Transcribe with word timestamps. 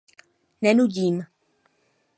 Nenudím. 0.63 1.15